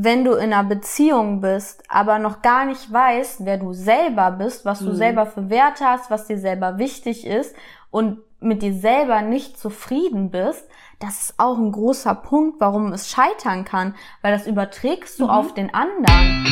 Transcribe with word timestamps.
wenn 0.00 0.24
du 0.24 0.32
in 0.34 0.52
einer 0.52 0.62
Beziehung 0.68 1.40
bist, 1.40 1.82
aber 1.88 2.18
noch 2.20 2.40
gar 2.42 2.64
nicht 2.66 2.92
weißt, 2.92 3.44
wer 3.44 3.56
du 3.58 3.72
selber 3.72 4.30
bist, 4.30 4.64
was 4.64 4.78
du 4.80 4.90
Mhm. 4.90 4.94
selber 4.94 5.26
für 5.26 5.50
Werte 5.50 5.84
hast, 5.84 6.10
was 6.10 6.26
dir 6.26 6.38
selber 6.38 6.78
wichtig 6.78 7.26
ist 7.26 7.54
und 7.90 8.18
mit 8.40 8.62
dir 8.62 8.74
selber 8.74 9.22
nicht 9.22 9.58
zufrieden 9.58 10.30
bist, 10.30 10.64
das 11.00 11.20
ist 11.22 11.34
auch 11.38 11.58
ein 11.58 11.72
großer 11.72 12.14
Punkt, 12.14 12.60
warum 12.60 12.92
es 12.92 13.10
scheitern 13.10 13.64
kann, 13.64 13.94
weil 14.22 14.32
das 14.32 14.46
überträgst 14.46 15.18
du 15.18 15.24
Mhm. 15.24 15.30
auf 15.30 15.54
den 15.54 15.74
anderen. 15.74 16.44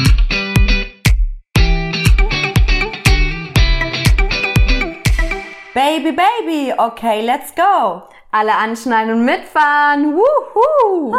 Baby, 5.75 6.13
Baby, 6.13 6.73
okay, 6.77 7.21
let's 7.23 7.55
go. 7.55 8.03
Alle 8.33 8.55
anschneiden 8.55 9.13
und 9.15 9.25
mitfahren. 9.25 10.15
Wuhu! 10.17 11.15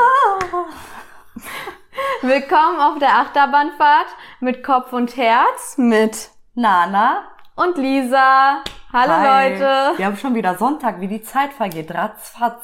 Willkommen 2.21 2.79
auf 2.79 2.99
der 2.99 3.15
Achterbahnfahrt 3.17 4.07
mit 4.39 4.63
Kopf 4.63 4.93
und 4.93 5.17
Herz 5.17 5.77
mit 5.77 6.29
Nana. 6.53 7.23
und 7.55 7.77
Lisa. 7.77 8.61
Hallo 8.93 9.13
Hi. 9.13 9.49
Leute. 9.53 9.93
Wir 9.97 10.05
haben 10.05 10.17
schon 10.17 10.35
wieder 10.35 10.55
Sonntag, 10.57 10.99
wie 10.99 11.07
die 11.07 11.23
Zeit 11.23 11.53
vergeht. 11.53 11.91
Ratzfatz. 11.93 12.61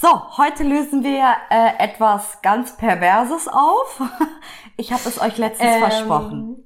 So, 0.00 0.38
heute 0.38 0.62
lösen 0.64 1.04
wir 1.04 1.34
äh, 1.50 1.72
etwas 1.84 2.40
ganz 2.42 2.76
Perverses 2.76 3.48
auf. 3.48 4.00
Ich 4.76 4.92
habe 4.94 5.02
es 5.06 5.20
euch 5.20 5.36
letztens 5.36 5.74
Ähm, 5.74 5.80
versprochen. 5.80 6.64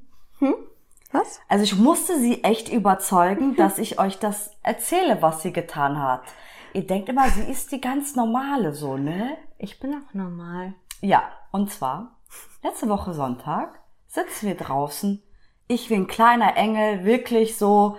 Was? 1.11 1.41
Also 1.49 1.65
ich 1.65 1.77
musste 1.77 2.17
sie 2.21 2.45
echt 2.45 2.69
überzeugen, 2.69 3.57
dass 3.57 3.79
ich 3.79 3.99
euch 3.99 4.21
das 4.21 4.53
erzähle, 4.63 5.21
was 5.23 5.43
sie 5.43 5.53
getan 5.53 6.01
hat. 6.01 6.23
Ihr 6.73 6.87
denkt 6.87 7.09
immer, 7.09 7.29
sie 7.31 7.43
ist 7.51 7.73
die 7.73 7.81
ganz 7.81 8.15
normale 8.15 8.73
so, 8.73 8.97
ne? 8.97 9.37
Ich 9.59 9.81
bin 9.81 9.93
auch 9.95 10.15
normal. 10.15 10.75
Ja, 11.01 11.25
und 11.55 11.71
zwar, 11.71 12.17
letzte 12.65 12.89
Woche 12.89 13.15
Sonntag 13.15 13.79
sitzen 14.09 14.49
wir 14.49 14.57
draußen. 14.57 15.23
Ich 15.69 15.89
wie 15.89 15.95
ein 15.95 16.09
kleiner 16.09 16.57
Engel, 16.57 17.05
wirklich 17.05 17.57
so, 17.57 17.97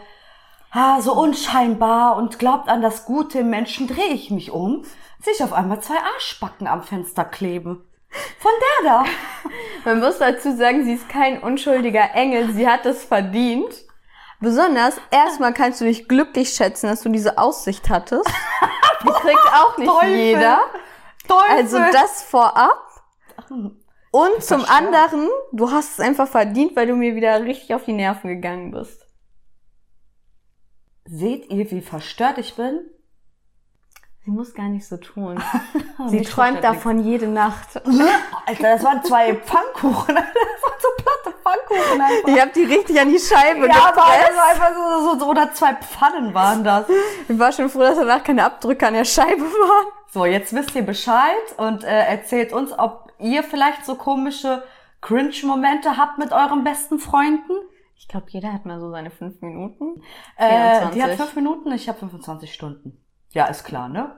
ah, 0.71 0.99
so 0.99 1.13
unscheinbar 1.13 2.17
und 2.17 2.37
glaubt 2.37 2.67
an 2.67 2.81
das 2.81 3.05
Gute 3.05 3.39
im 3.39 3.49
Menschen, 3.49 3.87
drehe 3.87 4.11
ich 4.11 4.29
mich 4.29 4.51
um, 4.51 4.83
sehe 5.21 5.31
ich 5.33 5.41
auf 5.41 5.53
einmal 5.53 5.79
zwei 5.79 5.95
Arschbacken 6.15 6.67
am 6.67 6.83
Fenster 6.83 7.23
kleben. 7.23 7.87
Von 8.39 8.51
der 8.83 8.91
da. 8.91 9.05
Man 9.85 10.01
muss 10.01 10.17
dazu 10.17 10.53
sagen, 10.57 10.83
sie 10.83 10.95
ist 10.95 11.07
kein 11.07 11.41
unschuldiger 11.41 12.13
Engel. 12.13 12.51
Sie 12.51 12.67
hat 12.67 12.85
es 12.85 13.05
verdient. 13.05 13.85
Besonders, 14.41 14.97
erstmal 15.11 15.53
kannst 15.53 15.79
du 15.79 15.85
dich 15.85 16.09
glücklich 16.09 16.49
schätzen, 16.49 16.87
dass 16.87 17.03
du 17.03 17.09
diese 17.09 17.37
Aussicht 17.37 17.89
hattest. 17.89 18.29
Die 19.03 19.07
kriegt 19.07 19.47
auch 19.53 19.77
nicht 19.77 19.89
Teufel. 19.89 20.09
jeder. 20.09 20.59
Teufel. 21.25 21.55
Also 21.55 21.77
das 21.93 22.21
vorab. 22.23 22.84
Und 24.11 24.43
zum 24.43 24.63
anderen, 24.65 25.27
du 25.51 25.71
hast 25.71 25.93
es 25.93 25.99
einfach 25.99 26.27
verdient, 26.27 26.75
weil 26.75 26.87
du 26.87 26.95
mir 26.95 27.15
wieder 27.15 27.43
richtig 27.43 27.73
auf 27.75 27.83
die 27.83 27.93
Nerven 27.93 28.29
gegangen 28.29 28.71
bist. 28.71 29.05
Seht 31.05 31.51
ihr, 31.51 31.69
wie 31.69 31.81
verstört 31.81 32.37
ich 32.37 32.55
bin? 32.55 32.79
Sie 34.23 34.31
muss 34.31 34.55
gar 34.55 34.69
nicht 34.69 34.87
so 34.87 34.97
tun. 34.97 35.41
Sie 36.07 36.21
träumt 36.21 36.63
davon 36.63 37.03
jede 37.03 37.27
Nacht. 37.27 37.75
Alter, 38.45 38.73
das 38.73 38.83
waren 38.83 39.03
zwei 39.03 39.35
Pfannkuchen. 39.35 40.15
Das 40.25 40.63
waren 40.63 40.79
so 40.79 40.87
platte 41.03 41.34
Pfannkuchen 41.45 42.01
einfach. 42.01 42.27
Ich 42.27 42.41
hab 42.41 42.53
die 42.53 42.63
richtig 42.63 42.99
an 42.99 43.09
die 43.09 43.19
Scheibe 43.19 43.67
Ja, 43.67 43.89
aber 43.89 43.97
war 43.97 44.49
einfach 44.49 44.73
so, 44.73 45.09
so, 45.11 45.19
so, 45.19 45.25
oder 45.29 45.53
zwei 45.53 45.75
Pfannen 45.75 46.33
waren 46.33 46.63
das. 46.63 46.87
Ich 47.27 47.37
war 47.37 47.51
schon 47.51 47.69
froh, 47.69 47.79
dass 47.79 47.97
danach 47.97 48.23
keine 48.23 48.43
Abdrücke 48.43 48.87
an 48.87 48.95
der 48.95 49.05
Scheibe 49.05 49.43
waren. 49.43 49.85
So, 50.11 50.25
jetzt 50.25 50.53
wisst 50.53 50.75
ihr 50.75 50.83
Bescheid 50.83 51.35
und 51.57 51.83
äh, 51.83 52.05
erzählt 52.05 52.53
uns, 52.53 52.77
ob 52.77 53.11
ihr 53.19 53.43
vielleicht 53.43 53.85
so 53.85 53.95
komische 53.95 54.63
Cringe-Momente 55.01 55.97
habt 55.97 56.17
mit 56.17 56.31
euren 56.31 56.63
besten 56.63 56.99
Freunden. 56.99 57.53
Ich 57.97 58.07
glaube, 58.07 58.25
jeder 58.29 58.51
hat 58.51 58.65
mal 58.65 58.79
so 58.79 58.89
seine 58.91 59.11
fünf 59.11 59.41
Minuten. 59.41 60.01
Äh, 60.37 60.89
die 60.93 61.03
hat 61.03 61.11
24. 61.11 61.17
fünf 61.17 61.35
Minuten, 61.35 61.71
ich 61.71 61.87
habe 61.87 61.99
25 61.99 62.53
Stunden. 62.53 63.03
Ja, 63.31 63.45
ist 63.45 63.63
klar, 63.63 63.87
ne? 63.89 64.15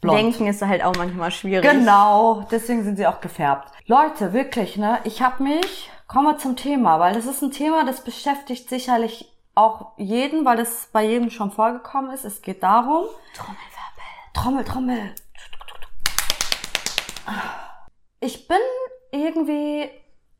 Blond. 0.00 0.18
Denken 0.18 0.46
ist 0.46 0.62
halt 0.62 0.84
auch 0.84 0.94
manchmal 0.96 1.30
schwierig. 1.30 1.68
Genau, 1.68 2.46
deswegen 2.50 2.84
sind 2.84 2.96
sie 2.96 3.06
auch 3.06 3.20
gefärbt. 3.20 3.72
Leute, 3.86 4.32
wirklich, 4.32 4.76
ne? 4.76 4.98
Ich 5.04 5.22
habe 5.22 5.42
mich, 5.42 5.90
kommen 6.08 6.26
wir 6.26 6.38
zum 6.38 6.56
Thema, 6.56 6.98
weil 6.98 7.14
das 7.14 7.26
ist 7.26 7.42
ein 7.42 7.52
Thema, 7.52 7.84
das 7.84 8.02
beschäftigt 8.02 8.68
sicherlich 8.68 9.30
auch 9.54 9.92
jeden, 9.98 10.44
weil 10.44 10.56
das 10.56 10.88
bei 10.90 11.04
jedem 11.04 11.30
schon 11.30 11.52
vorgekommen 11.52 12.10
ist. 12.10 12.24
Es 12.24 12.42
geht 12.42 12.62
darum, 12.62 13.04
Trommelwirbel. 13.34 13.74
Trommel, 14.34 14.64
Trommel. 14.64 15.14
Ich 18.20 18.48
bin 18.48 18.56
irgendwie 19.12 19.90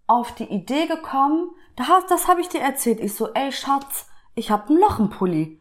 auf 0.06 0.34
die 0.34 0.44
Idee 0.44 0.86
gekommen, 0.86 1.50
das, 1.76 2.06
das 2.08 2.28
habe 2.28 2.40
ich 2.40 2.48
dir 2.48 2.60
erzählt. 2.60 2.98
Ich 3.00 3.14
so, 3.14 3.32
ey 3.34 3.52
Schatz, 3.52 4.08
ich 4.34 4.50
habe 4.50 4.72
ein 4.72 4.80
Loch 4.80 4.98
im 4.98 5.10
Pulli. 5.10 5.60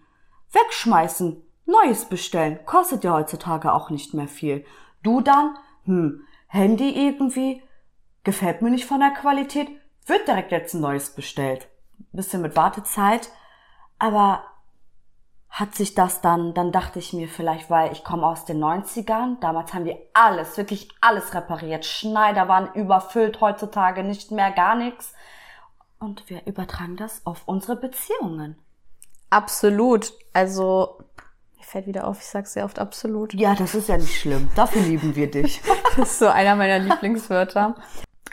Wegschmeißen, 0.53 1.44
neues 1.66 2.06
bestellen, 2.06 2.59
kostet 2.66 3.03
ja 3.03 3.12
heutzutage 3.12 3.73
auch 3.73 3.90
nicht 3.90 4.13
mehr 4.13 4.29
viel. 4.29 4.66
Du 5.03 5.19
dann, 5.19 5.57
hm, 5.84 6.22
Handy 6.47 6.90
irgendwie, 6.91 7.62
gefällt 8.23 8.62
mir 8.62 8.69
nicht 8.69 8.85
von 8.85 9.01
der 9.01 9.12
Qualität, 9.12 9.67
wird 10.07 10.28
direkt 10.28 10.51
jetzt 10.51 10.73
ein 10.73 10.81
neues 10.81 11.12
bestellt. 11.12 11.68
Bisschen 12.12 12.41
mit 12.41 12.56
Wartezeit, 12.56 13.29
aber 14.00 14.44
hat 15.50 15.73
sich 15.75 15.95
das 15.95 16.22
dann, 16.22 16.53
dann 16.53 16.72
dachte 16.72 17.00
ich 17.00 17.13
mir 17.13 17.28
vielleicht, 17.28 17.69
weil 17.69 17.91
ich 17.91 18.03
komme 18.03 18.28
aus 18.28 18.46
den 18.46 18.63
90ern, 18.63 19.40
damals 19.40 19.73
haben 19.73 19.85
wir 19.85 19.97
alles, 20.13 20.57
wirklich 20.57 20.90
alles 21.01 21.34
repariert. 21.34 21.85
Schneider 21.85 22.47
waren 22.47 22.72
überfüllt, 22.73 23.41
heutzutage 23.41 24.03
nicht 24.03 24.31
mehr 24.31 24.51
gar 24.51 24.75
nichts. 24.75 25.13
Und 26.00 26.29
wir 26.29 26.46
übertragen 26.46 26.96
das 26.96 27.25
auf 27.25 27.41
unsere 27.46 27.75
Beziehungen. 27.75 28.56
Absolut. 29.31 30.13
Also, 30.31 31.00
mir 31.57 31.63
fällt 31.63 31.88
wieder 31.88 32.06
auf, 32.06 32.19
ich 32.19 32.28
sag's 32.28 32.53
sehr 32.53 32.66
oft 32.66 32.78
absolut. 32.78 33.34
Ja, 33.34 33.56
das 33.56 33.73
ist 33.73 33.90
ja 33.90 33.97
nicht 33.97 34.16
schlimm. 34.16 34.50
Dafür 34.56 34.84
lieben 34.84 35.16
wir 35.16 35.31
dich. 35.31 35.62
Das 35.97 36.12
ist 36.12 36.19
so 36.19 36.28
einer 36.28 36.56
meiner 36.56 36.78
Lieblingswörter. 36.78 37.73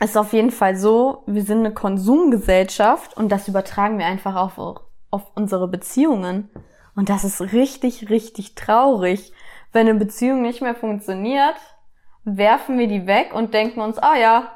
Es 0.01 0.11
ist 0.11 0.17
auf 0.17 0.33
jeden 0.33 0.51
Fall 0.51 0.77
so, 0.77 1.23
wir 1.27 1.43
sind 1.43 1.61
eine 1.61 1.73
Konsumgesellschaft 1.73 3.17
und 3.17 3.31
das 3.31 3.49
übertragen 3.49 3.99
wir 3.99 4.07
einfach 4.07 4.35
auf, 4.35 4.59
auf 5.11 5.23
unsere 5.35 5.69
Beziehungen. 5.69 6.51
Und 6.97 7.09
das 7.09 7.25
ist 7.25 7.41
richtig, 7.53 8.11
richtig 8.11 8.55
traurig. 8.55 9.33
Wenn 9.73 9.89
eine 9.89 9.99
Beziehung 9.99 10.43
nicht 10.43 10.63
mehr 10.63 10.75
funktioniert, 10.75 11.55
werfen 12.25 12.79
wir 12.79 12.89
die 12.89 13.07
weg 13.07 13.33
und 13.35 13.55
denken 13.55 13.81
uns, 13.81 13.99
ah 13.99 14.17
ja, 14.17 14.53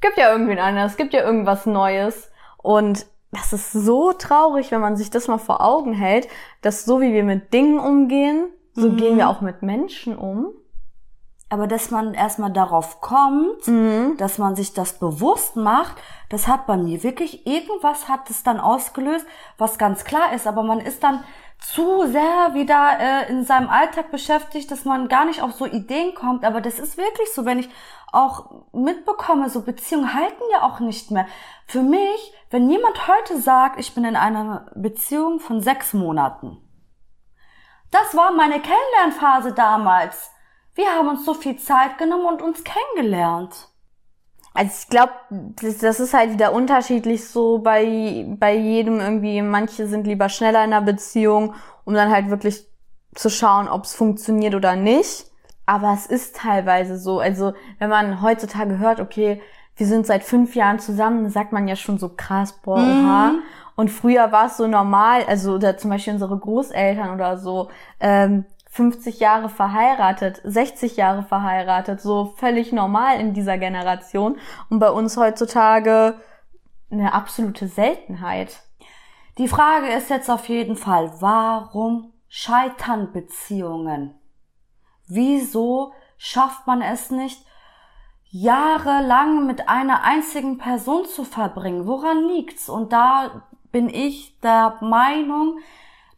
gibt 0.00 0.16
ja 0.16 0.32
irgendwen 0.32 0.58
anderes, 0.58 0.96
gibt 0.96 1.12
ja 1.14 1.22
irgendwas 1.22 1.66
Neues. 1.66 2.30
Und 2.58 3.06
das 3.32 3.52
ist 3.52 3.72
so 3.72 4.12
traurig, 4.12 4.70
wenn 4.70 4.80
man 4.80 4.96
sich 4.96 5.10
das 5.10 5.28
mal 5.28 5.38
vor 5.38 5.60
Augen 5.64 5.92
hält, 5.92 6.28
dass 6.62 6.84
so 6.84 7.00
wie 7.00 7.12
wir 7.12 7.24
mit 7.24 7.52
Dingen 7.52 7.78
umgehen, 7.78 8.46
so 8.72 8.88
Mhm. 8.88 8.96
gehen 8.96 9.16
wir 9.18 9.28
auch 9.28 9.40
mit 9.40 9.62
Menschen 9.62 10.16
um. 10.16 10.52
Aber 11.50 11.66
dass 11.66 11.90
man 11.90 12.14
erstmal 12.14 12.52
darauf 12.52 13.00
kommt, 13.00 13.66
Mhm. 13.66 14.16
dass 14.16 14.38
man 14.38 14.54
sich 14.54 14.72
das 14.72 14.98
bewusst 14.98 15.56
macht, 15.56 15.96
das 16.28 16.46
hat 16.46 16.66
bei 16.66 16.76
mir 16.76 17.02
wirklich, 17.02 17.44
irgendwas 17.46 18.08
hat 18.08 18.30
es 18.30 18.44
dann 18.44 18.60
ausgelöst, 18.60 19.26
was 19.58 19.76
ganz 19.76 20.04
klar 20.04 20.32
ist, 20.32 20.46
aber 20.46 20.62
man 20.62 20.78
ist 20.78 21.02
dann 21.02 21.24
zu 21.58 22.06
sehr 22.06 22.54
wieder 22.54 22.98
äh, 23.00 23.30
in 23.30 23.44
seinem 23.44 23.68
Alltag 23.68 24.10
beschäftigt, 24.10 24.70
dass 24.70 24.84
man 24.84 25.08
gar 25.08 25.24
nicht 25.26 25.42
auf 25.42 25.52
so 25.52 25.66
Ideen 25.66 26.14
kommt. 26.14 26.44
Aber 26.44 26.60
das 26.60 26.78
ist 26.78 26.96
wirklich 26.96 27.32
so, 27.34 27.44
wenn 27.44 27.58
ich 27.58 27.68
auch 28.12 28.64
mitbekomme, 28.72 29.50
so 29.50 29.62
Beziehungen 29.62 30.14
halten 30.14 30.42
ja 30.52 30.62
auch 30.62 30.80
nicht 30.80 31.10
mehr. 31.10 31.26
Für 31.66 31.82
mich, 31.82 32.32
wenn 32.50 32.70
jemand 32.70 33.06
heute 33.08 33.38
sagt, 33.40 33.78
ich 33.78 33.94
bin 33.94 34.04
in 34.04 34.16
einer 34.16 34.70
Beziehung 34.74 35.38
von 35.38 35.60
sechs 35.60 35.92
Monaten, 35.92 36.56
das 37.90 38.16
war 38.16 38.32
meine 38.32 38.60
Kennenlernphase 38.60 39.52
damals. 39.52 40.30
Wir 40.74 40.86
haben 40.86 41.08
uns 41.08 41.24
so 41.24 41.34
viel 41.34 41.56
Zeit 41.58 41.98
genommen 41.98 42.26
und 42.26 42.42
uns 42.42 42.62
kennengelernt. 42.64 43.68
Also 44.52 44.72
ich 44.82 44.88
glaube, 44.88 45.12
das, 45.30 45.78
das 45.78 46.00
ist 46.00 46.14
halt 46.14 46.32
wieder 46.32 46.52
unterschiedlich 46.52 47.28
so 47.28 47.58
bei, 47.58 48.26
bei 48.38 48.56
jedem 48.56 49.00
irgendwie. 49.00 49.42
Manche 49.42 49.86
sind 49.86 50.06
lieber 50.06 50.28
schneller 50.28 50.64
in 50.64 50.72
einer 50.72 50.82
Beziehung, 50.82 51.54
um 51.84 51.94
dann 51.94 52.10
halt 52.10 52.30
wirklich 52.30 52.66
zu 53.14 53.30
schauen, 53.30 53.68
ob 53.68 53.84
es 53.84 53.94
funktioniert 53.94 54.54
oder 54.54 54.76
nicht. 54.76 55.26
Aber 55.66 55.92
es 55.92 56.06
ist 56.06 56.36
teilweise 56.36 56.98
so. 56.98 57.20
Also 57.20 57.52
wenn 57.78 57.90
man 57.90 58.22
heutzutage 58.22 58.78
hört, 58.78 59.00
okay, 59.00 59.40
wir 59.76 59.86
sind 59.86 60.06
seit 60.06 60.24
fünf 60.24 60.54
Jahren 60.56 60.78
zusammen, 60.78 61.30
sagt 61.30 61.52
man 61.52 61.68
ja 61.68 61.76
schon 61.76 61.98
so 61.98 62.10
krass, 62.10 62.52
boah, 62.60 62.76
oha. 62.76 63.34
Und 63.76 63.88
früher 63.88 64.30
war 64.30 64.46
es 64.46 64.56
so 64.56 64.66
normal, 64.66 65.24
also 65.26 65.54
oder 65.54 65.78
zum 65.78 65.90
Beispiel 65.90 66.12
unsere 66.12 66.36
Großeltern 66.36 67.14
oder 67.14 67.38
so, 67.38 67.70
ähm, 67.98 68.44
50 68.70 69.20
Jahre 69.20 69.48
verheiratet, 69.48 70.40
60 70.44 70.96
Jahre 70.96 71.22
verheiratet, 71.22 72.00
so 72.00 72.34
völlig 72.36 72.72
normal 72.72 73.20
in 73.20 73.34
dieser 73.34 73.58
Generation. 73.58 74.38
Und 74.68 74.78
bei 74.78 74.90
uns 74.90 75.16
heutzutage 75.16 76.20
eine 76.90 77.12
absolute 77.12 77.68
Seltenheit. 77.68 78.62
Die 79.38 79.48
Frage 79.48 79.88
ist 79.88 80.10
jetzt 80.10 80.30
auf 80.30 80.48
jeden 80.48 80.76
Fall, 80.76 81.12
warum 81.20 82.12
scheitern 82.28 83.12
Beziehungen? 83.12 84.14
Wieso 85.06 85.92
schafft 86.16 86.66
man 86.66 86.82
es 86.82 87.10
nicht, 87.10 87.44
jahrelang 88.30 89.46
mit 89.46 89.68
einer 89.68 90.04
einzigen 90.04 90.58
Person 90.58 91.04
zu 91.06 91.24
verbringen. 91.24 91.86
Woran 91.86 92.28
liegt's? 92.28 92.68
Und 92.68 92.92
da 92.92 93.42
bin 93.72 93.88
ich 93.88 94.38
der 94.40 94.78
Meinung, 94.80 95.58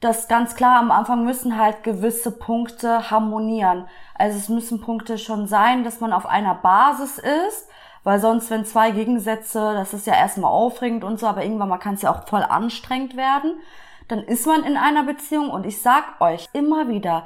dass 0.03 0.27
ganz 0.27 0.57
klar 0.57 0.81
am 0.81 0.91
Anfang 0.91 1.25
müssen 1.25 1.57
halt 1.57 1.85
gewisse 1.85 2.33
Punkte 2.33 3.11
harmonieren. 3.11 3.87
Also 4.17 4.37
es 4.37 4.49
müssen 4.49 4.81
Punkte 4.81 5.17
schon 5.17 5.47
sein, 5.47 5.85
dass 5.85 6.01
man 6.01 6.13
auf 6.13 6.27
einer 6.27 6.57
Basis 6.57 7.19
ist, 7.19 7.69
weil 8.03 8.19
sonst, 8.19 8.51
wenn 8.51 8.65
zwei 8.65 8.91
Gegensätze, 8.91 9.75
das 9.75 9.95
ist 9.95 10.09
ja 10.09 10.15
erstmal 10.15 10.51
aufregend 10.51 11.05
und 11.05 11.21
so, 11.21 11.29
aber 11.29 11.45
irgendwann 11.45 11.69
mal 11.69 11.79
kann 11.79 11.95
es 11.95 12.03
ja 12.03 12.13
auch 12.13 12.27
voll 12.27 12.43
anstrengend 12.43 13.17
werden. 13.17 13.61
Dann 14.09 14.19
ist 14.19 14.45
man 14.45 14.65
in 14.65 14.77
einer 14.77 15.05
Beziehung 15.05 15.51
und 15.51 15.65
ich 15.67 15.81
sag 15.81 16.21
euch 16.21 16.49
immer 16.53 16.89
wieder, 16.89 17.25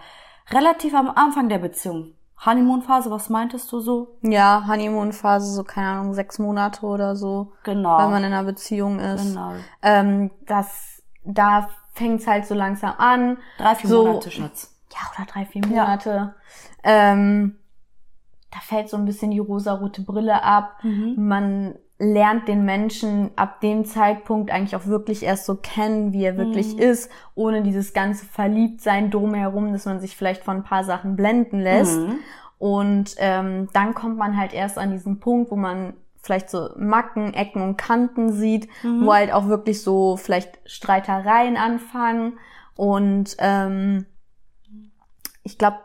relativ 0.50 0.94
am 0.94 1.08
Anfang 1.08 1.48
der 1.48 1.58
Beziehung, 1.58 2.12
Honeymoon-Phase, 2.44 3.10
was 3.10 3.30
meintest 3.30 3.72
du 3.72 3.80
so? 3.80 4.18
Ja, 4.20 4.64
Honeymoon-Phase, 4.68 5.50
so 5.50 5.64
keine 5.64 5.88
Ahnung, 5.88 6.12
sechs 6.12 6.38
Monate 6.38 6.84
oder 6.84 7.16
so. 7.16 7.52
Genau. 7.62 7.96
Wenn 7.98 8.10
man 8.10 8.24
in 8.24 8.34
einer 8.34 8.44
Beziehung 8.44 8.98
ist. 8.98 9.28
Genau. 9.28 9.52
Ähm, 9.80 10.30
das, 10.44 11.02
da 11.24 11.70
fängt's 11.96 12.26
halt 12.26 12.46
so 12.46 12.54
langsam 12.54 12.94
an. 12.98 13.38
Drei, 13.58 13.74
vier 13.74 13.90
so, 13.90 14.06
Monate, 14.06 14.30
Schatz. 14.30 14.74
Ja, 14.92 15.00
oder 15.16 15.26
drei, 15.26 15.44
vier 15.46 15.66
Monate. 15.66 16.34
Ähm, 16.84 17.56
da 18.52 18.60
fällt 18.60 18.88
so 18.88 18.96
ein 18.96 19.04
bisschen 19.04 19.30
die 19.32 19.38
rosarote 19.38 20.02
Brille 20.02 20.42
ab. 20.42 20.78
Mhm. 20.82 21.14
Man 21.16 21.74
lernt 21.98 22.46
den 22.46 22.64
Menschen 22.66 23.30
ab 23.36 23.60
dem 23.60 23.86
Zeitpunkt 23.86 24.50
eigentlich 24.50 24.76
auch 24.76 24.86
wirklich 24.86 25.22
erst 25.22 25.46
so 25.46 25.56
kennen, 25.56 26.12
wie 26.12 26.24
er 26.24 26.36
wirklich 26.36 26.74
Mhm. 26.74 26.78
ist, 26.78 27.10
ohne 27.34 27.62
dieses 27.62 27.94
ganze 27.94 28.26
Verliebtsein 28.26 29.10
drumherum, 29.10 29.72
dass 29.72 29.86
man 29.86 29.98
sich 30.00 30.14
vielleicht 30.16 30.44
von 30.44 30.58
ein 30.58 30.62
paar 30.64 30.84
Sachen 30.84 31.16
blenden 31.16 31.60
lässt. 31.60 31.98
Mhm. 31.98 32.18
Und 32.58 33.14
ähm, 33.18 33.68
dann 33.72 33.94
kommt 33.94 34.16
man 34.18 34.36
halt 34.36 34.52
erst 34.54 34.78
an 34.78 34.90
diesen 34.92 35.20
Punkt, 35.20 35.50
wo 35.50 35.56
man 35.56 35.94
vielleicht 36.26 36.50
so 36.50 36.68
Macken, 36.76 37.32
Ecken 37.32 37.62
und 37.62 37.76
Kanten 37.78 38.32
sieht, 38.32 38.68
Mhm. 38.82 39.06
wo 39.06 39.14
halt 39.14 39.32
auch 39.32 39.46
wirklich 39.46 39.82
so 39.82 40.16
vielleicht 40.16 40.58
Streitereien 40.66 41.56
anfangen. 41.56 42.38
Und 42.74 43.36
ähm, 43.38 44.04
ich 45.42 45.56
glaube, 45.58 45.78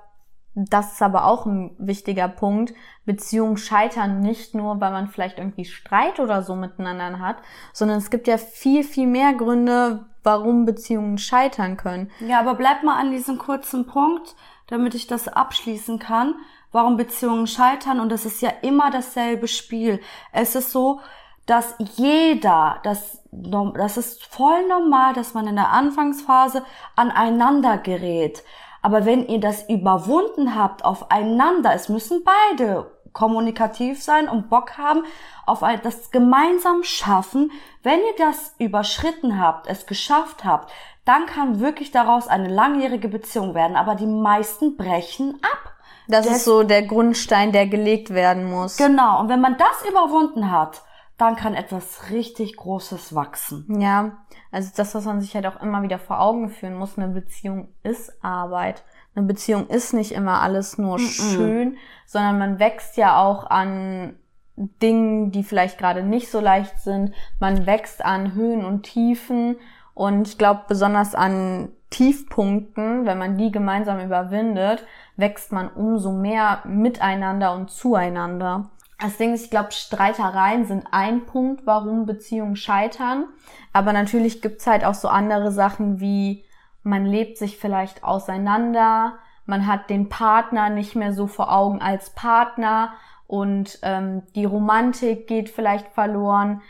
das 0.53 0.93
ist 0.93 1.01
aber 1.01 1.25
auch 1.25 1.45
ein 1.45 1.75
wichtiger 1.79 2.27
Punkt. 2.27 2.73
Beziehungen 3.05 3.55
scheitern 3.57 4.19
nicht 4.19 4.53
nur, 4.53 4.81
weil 4.81 4.91
man 4.91 5.07
vielleicht 5.07 5.37
irgendwie 5.37 5.63
Streit 5.63 6.19
oder 6.19 6.43
so 6.43 6.55
miteinander 6.55 7.19
hat, 7.19 7.37
sondern 7.71 7.97
es 7.99 8.09
gibt 8.09 8.27
ja 8.27 8.37
viel, 8.37 8.83
viel 8.83 9.07
mehr 9.07 9.33
Gründe, 9.33 10.05
warum 10.23 10.65
Beziehungen 10.65 11.17
scheitern 11.17 11.77
können. 11.77 12.11
Ja, 12.19 12.39
aber 12.41 12.55
bleib 12.55 12.83
mal 12.83 12.99
an 12.99 13.11
diesem 13.11 13.37
kurzen 13.37 13.85
Punkt, 13.87 14.35
damit 14.67 14.93
ich 14.93 15.07
das 15.07 15.27
abschließen 15.29 15.99
kann, 15.99 16.35
warum 16.71 16.97
Beziehungen 16.97 17.47
scheitern. 17.47 17.99
Und 17.99 18.11
es 18.11 18.25
ist 18.25 18.41
ja 18.41 18.51
immer 18.61 18.91
dasselbe 18.91 19.47
Spiel. 19.47 19.99
Es 20.31 20.55
ist 20.55 20.71
so, 20.71 21.01
dass 21.45 21.75
jeder, 21.95 22.79
das, 22.83 23.21
das 23.31 23.97
ist 23.97 24.25
voll 24.25 24.67
normal, 24.67 25.13
dass 25.13 25.33
man 25.33 25.47
in 25.47 25.55
der 25.55 25.71
Anfangsphase 25.71 26.63
aneinander 26.95 27.77
gerät. 27.77 28.43
Aber 28.81 29.05
wenn 29.05 29.27
ihr 29.27 29.39
das 29.39 29.67
überwunden 29.69 30.55
habt 30.55 30.85
aufeinander, 30.85 31.73
es 31.73 31.89
müssen 31.89 32.23
beide 32.23 32.91
kommunikativ 33.13 34.01
sein 34.01 34.29
und 34.29 34.49
Bock 34.49 34.77
haben 34.77 35.03
auf 35.45 35.63
das 35.83 36.11
gemeinsam 36.11 36.83
schaffen. 36.83 37.51
Wenn 37.83 37.99
ihr 37.99 38.15
das 38.17 38.55
überschritten 38.57 39.39
habt, 39.39 39.67
es 39.67 39.85
geschafft 39.85 40.45
habt, 40.45 40.71
dann 41.03 41.25
kann 41.25 41.59
wirklich 41.59 41.91
daraus 41.91 42.27
eine 42.27 42.47
langjährige 42.47 43.09
Beziehung 43.09 43.53
werden. 43.53 43.75
Aber 43.75 43.95
die 43.95 44.07
meisten 44.07 44.77
brechen 44.77 45.39
ab. 45.41 45.73
Das 46.07 46.25
Des- 46.25 46.37
ist 46.37 46.45
so 46.45 46.63
der 46.63 46.83
Grundstein, 46.83 47.51
der 47.51 47.67
gelegt 47.67 48.11
werden 48.11 48.45
muss. 48.49 48.77
Genau. 48.77 49.19
Und 49.21 49.29
wenn 49.29 49.41
man 49.41 49.57
das 49.57 49.89
überwunden 49.89 50.51
hat, 50.51 50.83
dann 51.17 51.35
kann 51.35 51.53
etwas 51.53 52.09
richtig 52.09 52.55
Großes 52.57 53.13
wachsen. 53.13 53.79
Ja, 53.79 54.17
also 54.51 54.71
das, 54.75 54.95
was 54.95 55.05
man 55.05 55.21
sich 55.21 55.35
halt 55.35 55.45
auch 55.45 55.61
immer 55.61 55.83
wieder 55.83 55.99
vor 55.99 56.19
Augen 56.19 56.49
führen 56.49 56.73
muss, 56.73 56.97
eine 56.97 57.09
Beziehung 57.09 57.69
ist 57.83 58.11
Arbeit. 58.23 58.83
Eine 59.13 59.27
Beziehung 59.27 59.67
ist 59.67 59.93
nicht 59.93 60.13
immer 60.13 60.41
alles 60.41 60.77
nur 60.77 60.97
schön, 60.97 61.77
sondern 62.07 62.39
man 62.39 62.59
wächst 62.59 62.97
ja 62.97 63.21
auch 63.21 63.49
an 63.49 64.15
Dingen, 64.55 65.31
die 65.31 65.43
vielleicht 65.43 65.77
gerade 65.77 66.01
nicht 66.01 66.31
so 66.31 66.39
leicht 66.39 66.79
sind. 66.79 67.13
Man 67.39 67.65
wächst 67.65 68.03
an 68.03 68.33
Höhen 68.33 68.65
und 68.65 68.83
Tiefen 68.83 69.57
und 69.93 70.27
ich 70.27 70.37
glaube 70.37 70.61
besonders 70.67 71.13
an 71.13 71.69
Tiefpunkten, 71.91 73.05
wenn 73.05 73.19
man 73.19 73.37
die 73.37 73.51
gemeinsam 73.51 73.99
überwindet, 73.99 74.85
wächst 75.17 75.51
man 75.51 75.69
umso 75.69 76.11
mehr 76.11 76.63
miteinander 76.65 77.53
und 77.53 77.69
zueinander. 77.69 78.71
Das 78.99 79.17
Ding 79.17 79.33
ist, 79.33 79.45
ich 79.45 79.49
glaube, 79.51 79.71
Streitereien 79.71 80.65
sind 80.65 80.87
ein 80.91 81.25
Punkt, 81.25 81.65
warum 81.65 82.05
Beziehungen 82.05 82.55
scheitern. 82.55 83.25
Aber 83.73 83.93
natürlich 83.93 84.41
gibt's 84.41 84.67
halt 84.67 84.85
auch 84.85 84.93
so 84.93 85.07
andere 85.07 85.51
Sachen 85.51 85.99
wie, 85.99 86.45
man 86.83 87.05
lebt 87.05 87.37
sich 87.37 87.57
vielleicht 87.57 88.03
auseinander, 88.03 89.15
man 89.45 89.67
hat 89.67 89.89
den 89.89 90.07
Partner 90.07 90.69
nicht 90.69 90.95
mehr 90.95 91.13
so 91.13 91.27
vor 91.27 91.51
Augen 91.51 91.81
als 91.81 92.11
Partner 92.11 92.93
und 93.27 93.79
ähm, 93.81 94.23
die 94.35 94.45
Romantik 94.45 95.27
geht 95.27 95.49
vielleicht 95.49 95.87
verloren. 95.89 96.61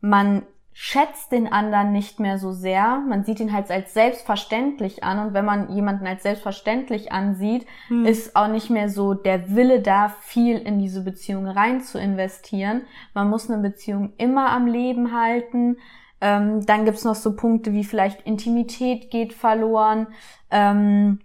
Man 0.00 0.42
schätzt 0.74 1.32
den 1.32 1.52
anderen 1.52 1.92
nicht 1.92 2.18
mehr 2.18 2.38
so 2.38 2.52
sehr. 2.52 2.98
Man 3.06 3.24
sieht 3.24 3.40
ihn 3.40 3.52
halt 3.52 3.70
als 3.70 3.92
selbstverständlich 3.92 5.04
an. 5.04 5.18
Und 5.18 5.34
wenn 5.34 5.44
man 5.44 5.70
jemanden 5.70 6.06
als 6.06 6.22
selbstverständlich 6.22 7.12
ansieht, 7.12 7.66
ist 8.04 8.36
auch 8.36 8.48
nicht 8.48 8.70
mehr 8.70 8.88
so 8.88 9.12
der 9.14 9.54
Wille 9.54 9.80
da, 9.80 10.08
viel 10.08 10.58
in 10.58 10.78
diese 10.78 11.02
Beziehung 11.02 11.46
rein 11.46 11.82
zu 11.82 11.98
investieren. 11.98 12.82
Man 13.12 13.28
muss 13.28 13.50
eine 13.50 13.62
Beziehung 13.62 14.14
immer 14.16 14.50
am 14.50 14.66
Leben 14.66 15.12
halten. 15.12 15.76
Ähm, 16.22 16.64
dann 16.64 16.84
gibt's 16.84 17.04
noch 17.04 17.16
so 17.16 17.36
Punkte 17.36 17.72
wie 17.72 17.84
vielleicht 17.84 18.22
Intimität 18.22 19.10
geht 19.10 19.34
verloren. 19.34 20.06
Ähm, 20.50 21.20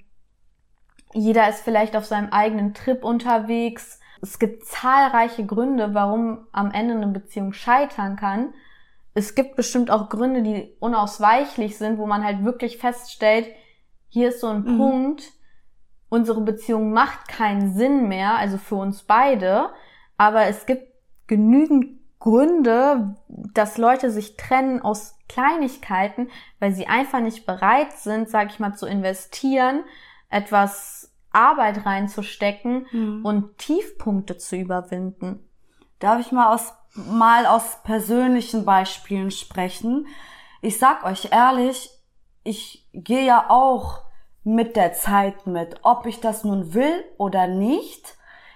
jeder 1.14 1.48
ist 1.48 1.62
vielleicht 1.62 1.96
auf 1.96 2.06
seinem 2.06 2.30
eigenen 2.32 2.74
Trip 2.74 3.04
unterwegs. 3.04 4.00
Es 4.22 4.40
gibt 4.40 4.66
zahlreiche 4.66 5.46
Gründe, 5.46 5.94
warum 5.94 6.48
am 6.52 6.72
Ende 6.72 6.96
eine 6.96 7.08
Beziehung 7.08 7.54
scheitern 7.54 8.16
kann. 8.18 8.54
Es 9.18 9.34
gibt 9.34 9.56
bestimmt 9.56 9.90
auch 9.90 10.10
Gründe, 10.10 10.44
die 10.44 10.76
unausweichlich 10.80 11.76
sind, 11.80 11.98
wo 11.98 12.06
man 12.06 12.24
halt 12.24 12.44
wirklich 12.44 12.78
feststellt, 12.78 13.48
hier 14.10 14.30
ist 14.30 14.42
so 14.42 14.48
ein 14.48 14.62
Mhm. 14.64 14.78
Punkt, 14.78 15.24
unsere 16.08 16.42
Beziehung 16.42 16.92
macht 16.94 17.28
keinen 17.28 17.74
Sinn 17.74 18.08
mehr, 18.08 18.36
also 18.38 18.60
für 18.60 18.76
uns 18.76 19.02
beide, 19.04 19.70
aber 20.18 20.44
es 20.46 20.68
gibt 20.68 20.94
genügend 21.26 21.98
Gründe, 22.20 23.16
dass 23.28 23.80
Leute 23.80 24.12
sich 24.12 24.38
trennen 24.38 24.84
aus 24.84 25.18
Kleinigkeiten, 25.28 26.30
weil 26.60 26.74
sie 26.74 26.86
einfach 26.88 27.20
nicht 27.20 27.48
bereit 27.48 27.94
sind, 27.94 28.30
sag 28.30 28.52
ich 28.52 28.60
mal, 28.60 28.76
zu 28.76 28.86
investieren, 28.86 29.84
etwas 30.30 31.12
Arbeit 31.32 31.88
reinzustecken 31.88 32.86
Mhm. 32.92 33.26
und 33.26 33.58
Tiefpunkte 33.58 34.38
zu 34.38 34.56
überwinden. 34.58 35.40
Darf 36.00 36.20
ich 36.20 36.32
mal 36.32 36.54
aus, 36.54 36.74
mal 36.98 37.46
aus 37.46 37.84
persönlichen 37.84 38.66
Beispielen 38.66 39.32
sprechen? 39.32 40.08
Ich 40.62 40.80
sag 40.80 41.06
euch 41.06 41.30
ehrlich, 41.32 41.90
ich 42.44 42.88
gehe 42.94 43.26
ja 43.26 43.50
auch 43.50 44.02
mit 44.44 44.76
der 44.76 44.94
Zeit 44.94 45.46
mit, 45.46 45.80
ob 45.84 46.06
ich 46.06 46.20
das 46.20 46.44
nun 46.44 46.74
will 46.74 47.04
oder 47.18 47.48
nicht. 47.48 48.16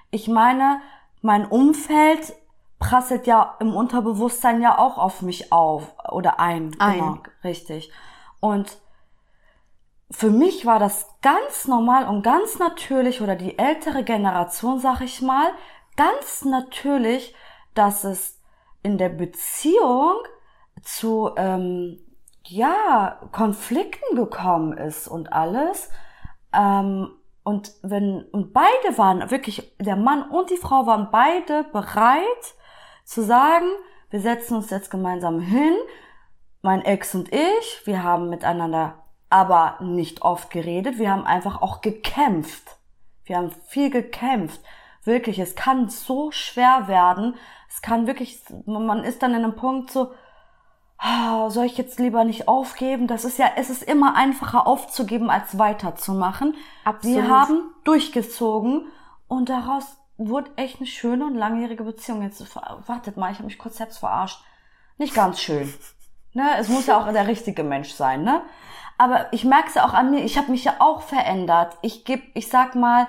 Ich 0.09 0.27
meine, 0.27 0.81
mein 1.21 1.45
Umfeld 1.45 2.33
prasselt 2.79 3.27
ja 3.27 3.55
im 3.59 3.75
Unterbewusstsein 3.75 4.61
ja 4.61 4.77
auch 4.77 4.97
auf 4.97 5.21
mich 5.21 5.51
auf 5.51 5.93
oder 6.11 6.39
ein. 6.39 6.75
Ein. 6.79 6.99
Genau, 6.99 7.17
richtig. 7.43 7.91
Und 8.39 8.77
für 10.09 10.29
mich 10.29 10.65
war 10.65 10.79
das 10.79 11.07
ganz 11.21 11.67
normal 11.67 12.07
und 12.07 12.23
ganz 12.23 12.59
natürlich 12.59 13.21
oder 13.21 13.35
die 13.35 13.57
ältere 13.57 14.03
Generation, 14.03 14.79
sag 14.79 15.01
ich 15.01 15.21
mal, 15.21 15.51
ganz 15.95 16.43
natürlich, 16.43 17.35
dass 17.73 18.03
es 18.03 18.39
in 18.83 18.97
der 18.97 19.09
Beziehung 19.09 20.15
zu 20.81 21.31
ähm, 21.37 21.99
ja 22.45 23.19
Konflikten 23.31 24.15
gekommen 24.15 24.77
ist 24.77 25.07
und 25.07 25.31
alles. 25.31 25.89
Ähm, 26.53 27.11
und 27.43 27.73
wenn 27.81 28.23
und 28.31 28.53
beide 28.53 28.97
waren 28.97 29.31
wirklich 29.31 29.75
der 29.79 29.95
Mann 29.95 30.29
und 30.29 30.49
die 30.49 30.57
Frau 30.57 30.85
waren 30.85 31.09
beide 31.11 31.63
bereit 31.71 32.55
zu 33.03 33.23
sagen, 33.23 33.67
wir 34.09 34.21
setzen 34.21 34.55
uns 34.55 34.69
jetzt 34.69 34.91
gemeinsam 34.91 35.39
hin. 35.39 35.73
Mein 36.61 36.83
Ex 36.83 37.15
und 37.15 37.33
ich, 37.33 37.81
wir 37.85 38.03
haben 38.03 38.29
miteinander 38.29 39.01
aber 39.29 39.77
nicht 39.79 40.21
oft 40.21 40.51
geredet. 40.51 40.99
Wir 40.99 41.09
haben 41.09 41.25
einfach 41.25 41.61
auch 41.61 41.81
gekämpft. 41.81 42.77
Wir 43.23 43.37
haben 43.37 43.51
viel 43.67 43.89
gekämpft. 43.89 44.61
Wirklich, 45.03 45.39
es 45.39 45.55
kann 45.55 45.89
so 45.89 46.31
schwer 46.31 46.87
werden. 46.87 47.35
Es 47.67 47.81
kann 47.81 48.07
wirklich, 48.07 48.41
man 48.65 49.03
ist 49.03 49.23
dann 49.23 49.31
in 49.31 49.43
einem 49.43 49.55
Punkt 49.55 49.91
so, 49.91 50.11
ah, 50.97 51.49
soll 51.49 51.65
ich 51.65 51.77
jetzt 51.77 51.99
lieber 51.99 52.23
nicht 52.23 52.47
aufgeben? 52.47 53.07
Das 53.07 53.25
ist 53.25 53.39
ja, 53.39 53.47
es 53.55 53.69
ist 53.69 53.83
immer 53.83 54.15
einfacher 54.15 54.67
aufzugeben, 54.67 55.29
als 55.29 55.57
weiterzumachen. 55.57 56.55
Absolut. 56.85 57.17
Wir 57.17 57.29
haben 57.29 57.71
durchgezogen 57.83 58.87
und 59.27 59.49
daraus 59.49 59.97
wurde 60.17 60.51
echt 60.55 60.77
eine 60.77 60.85
schöne 60.85 61.25
und 61.25 61.35
langjährige 61.35 61.83
Beziehung. 61.83 62.21
Jetzt, 62.21 62.55
wartet 62.55 63.17
mal, 63.17 63.31
ich 63.31 63.37
habe 63.37 63.47
mich 63.47 63.57
kurz 63.57 63.77
selbst 63.77 63.97
verarscht. 63.97 64.43
Nicht 64.97 65.15
ganz 65.15 65.41
schön. 65.41 65.73
Ne? 66.33 66.47
Es 66.59 66.69
muss 66.69 66.85
ja 66.85 66.99
auch 66.99 67.11
der 67.11 67.27
richtige 67.27 67.63
Mensch 67.63 67.91
sein, 67.91 68.23
ne? 68.23 68.41
Aber 68.97 69.33
ich 69.33 69.43
merke 69.43 69.69
es 69.69 69.73
ja 69.73 69.85
auch 69.85 69.93
an 69.93 70.11
mir, 70.11 70.23
ich 70.23 70.37
habe 70.37 70.51
mich 70.51 70.63
ja 70.63 70.75
auch 70.77 71.01
verändert. 71.01 71.75
Ich 71.81 72.05
gebe, 72.05 72.21
ich 72.35 72.49
sag 72.49 72.75
mal, 72.75 73.07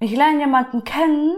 ich 0.00 0.14
lerne 0.14 0.40
jemanden 0.40 0.84
kennen 0.84 1.34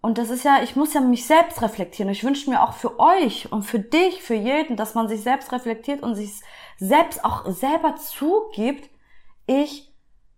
und 0.00 0.18
das 0.18 0.30
ist 0.30 0.44
ja, 0.44 0.62
ich 0.62 0.74
muss 0.74 0.94
ja 0.94 1.00
mich 1.00 1.26
selbst 1.26 1.62
reflektieren. 1.62 2.10
Ich 2.10 2.24
wünsche 2.24 2.50
mir 2.50 2.62
auch 2.62 2.72
für 2.72 2.98
euch 2.98 3.50
und 3.52 3.62
für 3.62 3.78
dich, 3.78 4.22
für 4.22 4.34
jeden, 4.34 4.76
dass 4.76 4.94
man 4.94 5.08
sich 5.08 5.22
selbst 5.22 5.52
reflektiert 5.52 6.02
und 6.02 6.16
sich 6.16 6.40
selbst 6.76 7.24
auch 7.24 7.46
selber 7.46 7.94
zugibt, 7.96 8.90
ich 9.46 9.92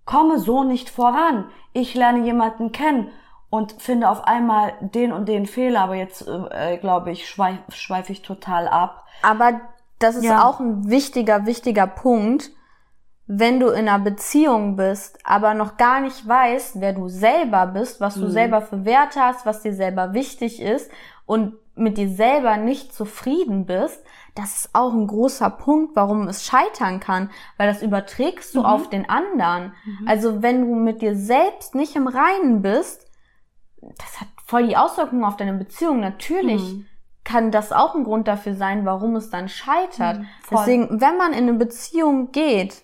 komme 0.04 0.38
so 0.38 0.64
nicht 0.64 0.90
voran. 0.90 1.50
Ich 1.72 1.94
lerne 1.94 2.24
jemanden 2.24 2.72
kennen 2.72 3.10
und 3.48 3.80
finde 3.80 4.10
auf 4.10 4.24
einmal 4.24 4.74
den 4.80 5.12
und 5.12 5.28
den 5.28 5.46
Fehler, 5.46 5.80
aber 5.80 5.94
jetzt 5.94 6.26
äh, 6.26 6.76
glaube 6.76 7.12
ich, 7.12 7.28
schweife 7.28 7.62
schweif 7.70 8.10
ich 8.10 8.20
total 8.20 8.68
ab. 8.68 9.06
Aber 9.22 9.60
das 9.98 10.16
ist 10.16 10.24
ja. 10.24 10.46
auch 10.46 10.60
ein 10.60 10.90
wichtiger, 10.90 11.46
wichtiger 11.46 11.86
Punkt, 11.86 12.50
wenn 13.26 13.58
du 13.58 13.68
in 13.68 13.88
einer 13.88 13.98
Beziehung 13.98 14.76
bist, 14.76 15.18
aber 15.24 15.54
noch 15.54 15.76
gar 15.76 16.00
nicht 16.00 16.28
weißt, 16.28 16.80
wer 16.80 16.92
du 16.92 17.08
selber 17.08 17.66
bist, 17.66 18.00
was 18.00 18.14
du 18.14 18.26
mhm. 18.26 18.30
selber 18.30 18.60
für 18.60 18.84
Werte 18.84 19.20
hast, 19.20 19.46
was 19.46 19.62
dir 19.62 19.72
selber 19.72 20.12
wichtig 20.12 20.60
ist 20.60 20.90
und 21.24 21.54
mit 21.74 21.96
dir 21.96 22.08
selber 22.08 22.56
nicht 22.56 22.94
zufrieden 22.94 23.66
bist, 23.66 24.04
das 24.34 24.56
ist 24.56 24.74
auch 24.74 24.92
ein 24.92 25.06
großer 25.06 25.50
Punkt, 25.50 25.96
warum 25.96 26.28
es 26.28 26.44
scheitern 26.44 27.00
kann, 27.00 27.30
weil 27.56 27.66
das 27.66 27.82
überträgst 27.82 28.54
du 28.54 28.60
mhm. 28.60 28.66
auf 28.66 28.90
den 28.90 29.08
anderen. 29.08 29.72
Mhm. 29.84 30.08
Also 30.08 30.42
wenn 30.42 30.60
du 30.60 30.74
mit 30.74 31.02
dir 31.02 31.16
selbst 31.16 31.74
nicht 31.74 31.96
im 31.96 32.08
Reinen 32.08 32.60
bist, 32.60 33.06
das 33.80 34.20
hat 34.20 34.28
voll 34.44 34.66
die 34.66 34.76
Auswirkungen 34.76 35.24
auf 35.24 35.36
deine 35.36 35.54
Beziehung. 35.54 36.00
Natürlich 36.00 36.74
mhm. 36.74 36.86
kann 37.24 37.50
das 37.50 37.72
auch 37.72 37.94
ein 37.94 38.04
Grund 38.04 38.28
dafür 38.28 38.54
sein, 38.54 38.84
warum 38.84 39.16
es 39.16 39.30
dann 39.30 39.48
scheitert. 39.48 40.18
Mhm, 40.18 40.26
Deswegen, 40.50 41.00
wenn 41.00 41.16
man 41.16 41.32
in 41.32 41.48
eine 41.48 41.54
Beziehung 41.54 42.30
geht, 42.32 42.83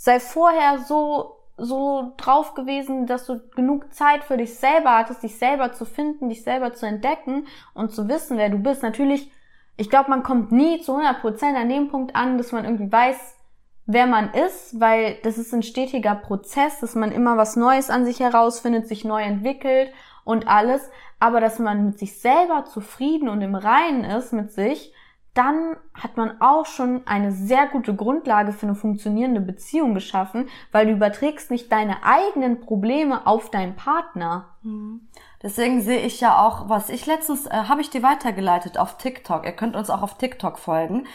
sei 0.00 0.18
vorher 0.18 0.78
so 0.78 1.36
so 1.58 2.14
drauf 2.16 2.54
gewesen, 2.54 3.06
dass 3.06 3.26
du 3.26 3.38
genug 3.54 3.92
Zeit 3.92 4.24
für 4.24 4.38
dich 4.38 4.54
selber 4.54 4.96
hattest, 4.96 5.22
dich 5.22 5.38
selber 5.38 5.74
zu 5.74 5.84
finden, 5.84 6.30
dich 6.30 6.42
selber 6.42 6.72
zu 6.72 6.86
entdecken 6.86 7.46
und 7.74 7.92
zu 7.92 8.08
wissen, 8.08 8.38
wer 8.38 8.48
du 8.48 8.56
bist. 8.56 8.82
Natürlich, 8.82 9.30
ich 9.76 9.90
glaube, 9.90 10.08
man 10.08 10.22
kommt 10.22 10.52
nie 10.52 10.80
zu 10.80 10.92
100 10.92 11.20
Prozent 11.20 11.58
an 11.58 11.68
dem 11.68 11.88
Punkt 11.88 12.16
an, 12.16 12.38
dass 12.38 12.52
man 12.52 12.64
irgendwie 12.64 12.90
weiß, 12.90 13.36
wer 13.84 14.06
man 14.06 14.32
ist, 14.32 14.80
weil 14.80 15.18
das 15.22 15.36
ist 15.36 15.52
ein 15.52 15.62
stetiger 15.62 16.14
Prozess, 16.14 16.80
dass 16.80 16.94
man 16.94 17.12
immer 17.12 17.36
was 17.36 17.56
Neues 17.56 17.90
an 17.90 18.06
sich 18.06 18.20
herausfindet, 18.20 18.88
sich 18.88 19.04
neu 19.04 19.20
entwickelt 19.20 19.92
und 20.24 20.48
alles, 20.48 20.88
aber 21.18 21.42
dass 21.42 21.58
man 21.58 21.84
mit 21.84 21.98
sich 21.98 22.18
selber 22.18 22.64
zufrieden 22.64 23.28
und 23.28 23.42
im 23.42 23.54
Reinen 23.54 24.04
ist 24.04 24.32
mit 24.32 24.50
sich, 24.50 24.94
dann 25.34 25.76
hat 25.94 26.16
man 26.16 26.40
auch 26.40 26.66
schon 26.66 27.06
eine 27.06 27.30
sehr 27.30 27.68
gute 27.68 27.94
Grundlage 27.94 28.52
für 28.52 28.66
eine 28.66 28.74
funktionierende 28.74 29.40
Beziehung 29.40 29.94
geschaffen, 29.94 30.48
weil 30.72 30.86
du 30.86 30.92
überträgst 30.92 31.50
nicht 31.50 31.70
deine 31.70 32.02
eigenen 32.02 32.60
Probleme 32.60 33.26
auf 33.26 33.50
deinen 33.50 33.76
Partner. 33.76 34.48
Mhm. 34.62 35.08
Deswegen 35.42 35.82
sehe 35.82 36.00
ich 36.00 36.20
ja 36.20 36.44
auch, 36.44 36.68
was 36.68 36.88
ich 36.88 37.06
letztens, 37.06 37.46
äh, 37.46 37.50
habe 37.50 37.80
ich 37.80 37.90
dir 37.90 38.02
weitergeleitet 38.02 38.76
auf 38.76 38.98
TikTok. 38.98 39.44
Ihr 39.44 39.52
könnt 39.52 39.76
uns 39.76 39.88
auch 39.88 40.02
auf 40.02 40.18
TikTok 40.18 40.58
folgen. 40.58 41.06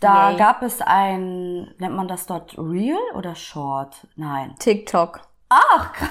Da 0.00 0.30
Yay. 0.30 0.38
gab 0.38 0.62
es 0.62 0.82
ein, 0.82 1.74
nennt 1.78 1.94
man 1.94 2.08
das 2.08 2.26
dort 2.26 2.58
Real 2.58 2.98
oder 3.14 3.34
Short? 3.34 4.06
Nein. 4.16 4.54
TikTok. 4.58 5.20
Ach, 5.48 5.92
krass. 5.92 6.10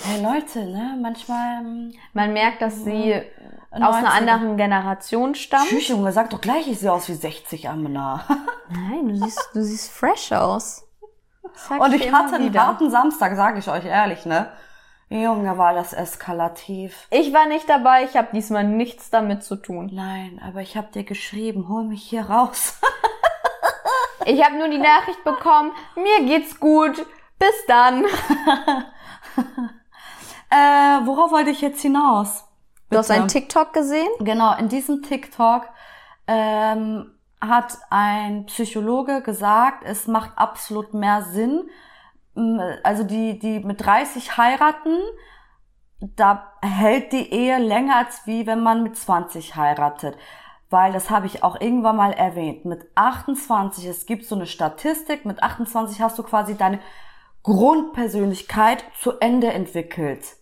Hey 0.00 0.22
Leute, 0.22 0.60
ne, 0.60 0.96
manchmal. 1.00 1.60
Ähm, 1.60 1.92
Man 2.12 2.32
merkt, 2.32 2.62
dass 2.62 2.84
sie 2.84 3.10
ja, 3.10 3.20
aus 3.72 3.96
einer 3.96 4.12
anderen 4.12 4.56
Generation 4.56 5.34
stammt. 5.34 5.68
Tschüss, 5.68 5.88
Junge, 5.88 6.12
sag 6.12 6.30
doch 6.30 6.40
gleich, 6.40 6.68
ich 6.68 6.78
sehe 6.78 6.92
aus 6.92 7.08
wie 7.08 7.14
60 7.14 7.68
Amina. 7.68 8.24
Nein, 8.70 9.08
du 9.08 9.16
siehst, 9.16 9.50
du 9.54 9.62
siehst 9.62 9.90
fresh 9.90 10.32
aus. 10.32 10.84
Und 11.78 11.94
ich 11.94 12.12
hatte 12.12 12.36
einen 12.36 12.56
harten 12.58 12.90
Samstag, 12.90 13.34
sage 13.34 13.58
ich 13.58 13.68
euch 13.68 13.84
ehrlich, 13.84 14.24
ne? 14.24 14.52
Junge, 15.10 15.56
war 15.56 15.72
das 15.72 15.94
eskalativ. 15.94 17.08
Ich 17.10 17.32
war 17.32 17.46
nicht 17.46 17.68
dabei, 17.68 18.04
ich 18.04 18.16
habe 18.16 18.28
diesmal 18.32 18.64
nichts 18.64 19.10
damit 19.10 19.42
zu 19.42 19.56
tun. 19.56 19.90
Nein, 19.92 20.40
aber 20.46 20.60
ich 20.60 20.76
habe 20.76 20.92
dir 20.92 21.04
geschrieben, 21.04 21.68
hol 21.68 21.84
mich 21.84 22.02
hier 22.02 22.28
raus. 22.28 22.78
ich 24.26 24.44
habe 24.44 24.58
nur 24.58 24.68
die 24.68 24.78
Nachricht 24.78 25.24
bekommen, 25.24 25.72
mir 25.96 26.26
geht's 26.26 26.60
gut, 26.60 27.06
bis 27.38 27.66
dann. 27.66 28.04
Äh, 30.50 30.56
worauf 31.06 31.30
wollte 31.30 31.50
ich 31.50 31.60
jetzt 31.60 31.82
hinaus? 31.82 32.44
Bitte. 32.88 32.90
Du 32.90 32.98
hast 32.98 33.10
einen 33.10 33.28
TikTok 33.28 33.72
gesehen? 33.72 34.08
Genau, 34.20 34.56
in 34.56 34.68
diesem 34.68 35.02
TikTok 35.02 35.68
ähm, 36.26 37.12
hat 37.40 37.78
ein 37.90 38.46
Psychologe 38.46 39.22
gesagt, 39.22 39.84
es 39.84 40.06
macht 40.06 40.32
absolut 40.36 40.94
mehr 40.94 41.22
Sinn. 41.22 41.68
Also 42.82 43.04
die, 43.04 43.38
die 43.38 43.60
mit 43.60 43.84
30 43.84 44.36
heiraten, 44.36 44.96
da 46.00 46.52
hält 46.62 47.12
die 47.12 47.32
Ehe 47.32 47.58
länger 47.58 47.96
als 47.96 48.26
wie 48.26 48.46
wenn 48.46 48.62
man 48.62 48.82
mit 48.82 48.96
20 48.96 49.56
heiratet. 49.56 50.16
Weil 50.70 50.92
das 50.92 51.10
habe 51.10 51.26
ich 51.26 51.42
auch 51.42 51.60
irgendwann 51.60 51.96
mal 51.96 52.12
erwähnt. 52.12 52.64
Mit 52.64 52.86
28, 52.94 53.86
es 53.86 54.06
gibt 54.06 54.24
so 54.24 54.34
eine 54.34 54.46
Statistik, 54.46 55.24
mit 55.24 55.42
28 55.42 56.00
hast 56.00 56.18
du 56.18 56.22
quasi 56.22 56.56
deine 56.56 56.78
Grundpersönlichkeit 57.42 58.84
zu 59.00 59.18
Ende 59.18 59.52
entwickelt. 59.52 60.37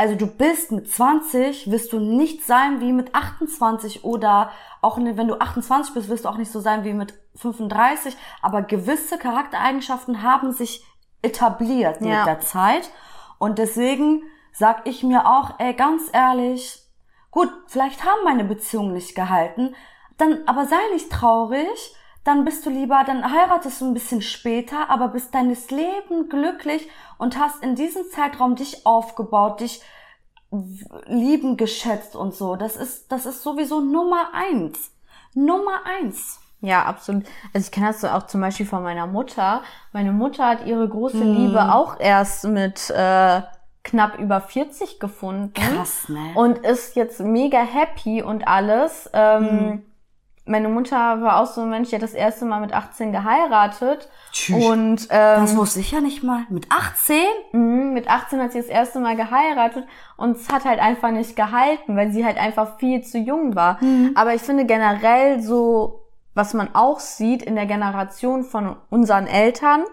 Also 0.00 0.14
du 0.14 0.26
bist 0.26 0.72
mit 0.72 0.90
20, 0.90 1.70
wirst 1.70 1.92
du 1.92 2.00
nicht 2.00 2.46
sein 2.46 2.80
wie 2.80 2.90
mit 2.90 3.14
28 3.14 4.02
oder 4.02 4.50
auch 4.80 4.96
wenn 4.96 5.28
du 5.28 5.38
28 5.38 5.92
bist, 5.92 6.08
wirst 6.08 6.24
du 6.24 6.30
auch 6.30 6.38
nicht 6.38 6.50
so 6.50 6.58
sein 6.58 6.84
wie 6.84 6.94
mit 6.94 7.12
35. 7.34 8.16
Aber 8.40 8.62
gewisse 8.62 9.18
Charaktereigenschaften 9.18 10.22
haben 10.22 10.52
sich 10.52 10.86
etabliert 11.20 12.00
ja. 12.00 12.20
mit 12.20 12.26
der 12.28 12.40
Zeit. 12.40 12.88
Und 13.38 13.58
deswegen 13.58 14.22
sag 14.54 14.88
ich 14.88 15.02
mir 15.02 15.26
auch, 15.26 15.58
ey, 15.58 15.74
ganz 15.74 16.08
ehrlich, 16.14 16.82
gut, 17.30 17.50
vielleicht 17.66 18.02
haben 18.02 18.24
meine 18.24 18.44
Beziehungen 18.44 18.94
nicht 18.94 19.14
gehalten, 19.14 19.74
dann 20.16 20.38
aber 20.46 20.64
sei 20.64 20.78
nicht 20.94 21.12
traurig, 21.12 21.94
dann 22.24 22.44
bist 22.44 22.66
du 22.66 22.70
lieber, 22.70 23.02
dann 23.06 23.30
heiratest 23.30 23.80
du 23.80 23.86
ein 23.86 23.94
bisschen 23.94 24.20
später, 24.20 24.90
aber 24.90 25.08
bist 25.08 25.34
deines 25.34 25.70
Leben 25.70 26.28
glücklich 26.28 26.88
und 27.18 27.38
hast 27.38 27.62
in 27.62 27.76
diesem 27.76 28.02
Zeitraum 28.10 28.56
dich 28.56 28.84
aufgebaut, 28.84 29.60
dich 29.60 29.82
lieben 31.06 31.56
geschätzt 31.56 32.16
und 32.16 32.34
so. 32.34 32.56
Das 32.56 32.76
ist, 32.76 33.10
das 33.10 33.24
ist 33.24 33.42
sowieso 33.42 33.80
Nummer 33.80 34.30
eins. 34.34 34.92
Nummer 35.34 35.84
eins. 35.84 36.40
Ja, 36.60 36.84
absolut. 36.84 37.24
Also 37.54 37.66
ich 37.66 37.72
kenne 37.72 37.86
das 37.86 38.02
so 38.02 38.08
auch 38.08 38.26
zum 38.26 38.42
Beispiel 38.42 38.66
von 38.66 38.82
meiner 38.82 39.06
Mutter. 39.06 39.62
Meine 39.92 40.12
Mutter 40.12 40.46
hat 40.46 40.66
ihre 40.66 40.86
große 40.86 41.20
hm. 41.20 41.34
Liebe 41.34 41.72
auch 41.72 41.98
erst 41.98 42.44
mit 42.44 42.90
äh, 42.90 43.40
knapp 43.82 44.18
über 44.18 44.42
40 44.42 45.00
gefunden. 45.00 45.54
Krass, 45.54 46.08
ne? 46.08 46.32
Und 46.34 46.58
ist 46.58 46.96
jetzt 46.96 47.20
mega 47.20 47.60
happy 47.60 48.22
und 48.22 48.46
alles. 48.46 49.08
Ähm, 49.14 49.48
hm 49.48 49.82
meine 50.50 50.68
Mutter 50.68 51.22
war 51.22 51.40
auch 51.40 51.46
so 51.46 51.62
ein 51.62 51.70
Mensch, 51.70 51.90
die 51.90 51.94
hat 51.94 52.02
das 52.02 52.12
erste 52.12 52.44
Mal 52.44 52.60
mit 52.60 52.72
18 52.72 53.12
geheiratet. 53.12 54.08
Tschüss. 54.32 54.64
Und 54.64 55.08
ähm, 55.10 55.40
das 55.42 55.56
wusste 55.56 55.80
ich 55.80 55.92
ja 55.92 56.00
nicht 56.00 56.24
mal. 56.24 56.42
Mit 56.48 56.66
18? 56.70 57.16
Mh, 57.52 57.92
mit 57.92 58.08
18 58.08 58.40
hat 58.40 58.52
sie 58.52 58.58
das 58.58 58.66
erste 58.66 58.98
Mal 58.98 59.16
geheiratet 59.16 59.86
und 60.16 60.36
es 60.36 60.50
hat 60.50 60.64
halt 60.64 60.80
einfach 60.80 61.12
nicht 61.12 61.36
gehalten, 61.36 61.96
weil 61.96 62.10
sie 62.10 62.24
halt 62.24 62.36
einfach 62.36 62.78
viel 62.78 63.02
zu 63.02 63.18
jung 63.18 63.54
war. 63.54 63.82
Mhm. 63.82 64.10
Aber 64.16 64.34
ich 64.34 64.42
finde 64.42 64.66
generell 64.66 65.40
so, 65.40 66.02
was 66.34 66.52
man 66.52 66.74
auch 66.74 66.98
sieht 66.98 67.42
in 67.42 67.54
der 67.54 67.66
Generation 67.66 68.42
von 68.42 68.76
unseren 68.90 69.28
Eltern, 69.28 69.84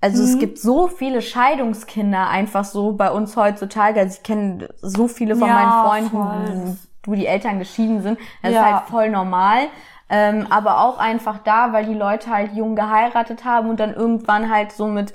also 0.00 0.22
mhm. 0.22 0.28
es 0.28 0.38
gibt 0.38 0.58
so 0.58 0.88
viele 0.88 1.20
Scheidungskinder 1.20 2.28
einfach 2.28 2.64
so 2.64 2.92
bei 2.92 3.10
uns 3.10 3.36
heutzutage. 3.36 4.00
Also 4.00 4.16
ich 4.18 4.22
kenne 4.22 4.68
so 4.80 5.08
viele 5.08 5.36
von 5.36 5.48
ja, 5.48 5.54
meinen 5.54 6.08
Freunden, 6.10 6.66
voll 6.66 6.76
wo 7.04 7.14
die 7.14 7.26
Eltern 7.26 7.58
geschieden 7.58 8.02
sind. 8.02 8.18
Das 8.42 8.52
ja. 8.52 8.60
ist 8.60 8.74
halt 8.74 8.88
voll 8.88 9.10
normal. 9.10 9.68
Ähm, 10.10 10.46
aber 10.50 10.80
auch 10.80 10.98
einfach 10.98 11.38
da, 11.38 11.72
weil 11.72 11.86
die 11.86 11.94
Leute 11.94 12.30
halt 12.30 12.52
jung 12.52 12.76
geheiratet 12.76 13.44
haben 13.44 13.70
und 13.70 13.80
dann 13.80 13.94
irgendwann 13.94 14.50
halt 14.50 14.72
so 14.72 14.86
mit 14.86 15.14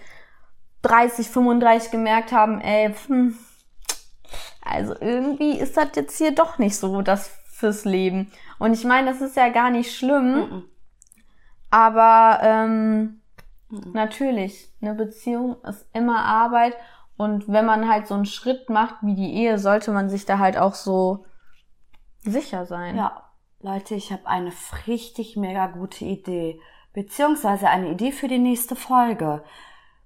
30, 0.81 1.29
35 1.29 1.91
gemerkt 1.91 2.31
haben, 2.31 2.60
ey, 2.62 2.93
hm, 3.08 3.38
also 4.62 4.96
irgendwie 5.00 5.58
ist 5.58 5.77
das 5.77 5.89
jetzt 5.96 6.17
hier 6.17 6.34
doch 6.34 6.58
nicht 6.58 6.77
so 6.77 7.01
das 7.01 7.29
fürs 7.51 7.86
Leben. 7.86 8.31
Und 8.58 8.74
ich 8.74 8.84
meine, 8.84 9.12
das 9.12 9.22
ist 9.22 9.36
ja 9.36 9.50
gar 9.50 9.69
nicht 9.69 9.96
schlimm, 9.96 10.36
mhm. 10.36 10.63
aber 11.69 12.39
ähm, 12.41 13.22
mhm. 13.69 13.91
natürlich, 13.93 14.72
eine 14.81 14.96
Beziehung 14.96 15.58
ist 15.63 15.88
immer 15.93 16.24
Arbeit 16.24 16.75
und 17.17 17.48
wenn 17.48 17.65
man 17.65 17.89
halt 17.89 18.08
so 18.08 18.15
einen 18.15 18.25
Schritt 18.25 18.69
macht 18.69 18.96
wie 19.01 19.15
die 19.15 19.34
Ehe, 19.34 19.60
sollte 19.60 19.91
man 19.91 20.10
sich 20.10 20.25
da 20.25 20.39
halt 20.39 20.58
auch 20.58 20.74
so 20.74 21.25
sicher 22.30 22.66
sein. 22.66 22.96
Ja, 22.98 23.24
Leute, 23.62 23.96
ich 23.96 24.12
habe 24.12 24.26
eine 24.28 24.52
richtig 24.88 25.36
mega 25.36 25.68
gute 25.68 26.06
Idee, 26.06 26.62
beziehungsweise 26.94 27.70
eine 27.70 27.90
Idee 27.90 28.12
für 28.12 28.28
die 28.28 28.40
nächste 28.40 28.76
Folge. 28.76 29.44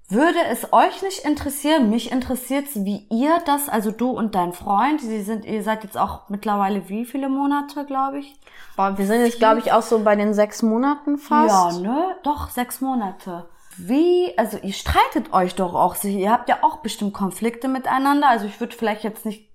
Würde 0.09 0.39
es 0.49 0.73
euch 0.73 1.01
nicht 1.01 1.25
interessieren? 1.25 1.89
Mich 1.89 2.11
interessiert 2.11 2.67
es, 2.67 2.83
wie 2.83 3.07
ihr 3.09 3.39
das, 3.45 3.69
also 3.69 3.89
du 3.89 4.09
und 4.09 4.35
dein 4.35 4.53
Freund, 4.53 5.01
Sie 5.01 5.21
sind, 5.21 5.45
ihr 5.45 5.63
seid 5.63 5.83
jetzt 5.83 5.97
auch 5.97 6.29
mittlerweile 6.29 6.89
wie 6.89 7.05
viele 7.05 7.29
Monate, 7.29 7.85
glaube 7.85 8.19
ich? 8.19 8.35
Boah, 8.75 8.97
wir 8.97 9.05
sind 9.05 9.21
jetzt, 9.21 9.39
glaube 9.39 9.59
ich, 9.59 9.71
auch 9.71 9.81
so 9.81 10.03
bei 10.03 10.15
den 10.15 10.33
sechs 10.33 10.61
Monaten 10.61 11.17
fast. 11.17 11.81
Ja, 11.81 11.87
ne? 11.87 12.17
Doch, 12.23 12.49
sechs 12.49 12.81
Monate. 12.81 13.45
Wie, 13.77 14.37
also 14.37 14.57
ihr 14.57 14.73
streitet 14.73 15.33
euch 15.33 15.55
doch 15.55 15.73
auch. 15.73 15.95
Ihr 16.03 16.31
habt 16.31 16.49
ja 16.49 16.57
auch 16.61 16.77
bestimmt 16.77 17.13
Konflikte 17.13 17.67
miteinander. 17.67 18.29
Also 18.29 18.45
ich 18.45 18.59
würde 18.59 18.75
vielleicht 18.75 19.03
jetzt 19.03 19.25
nicht 19.25 19.49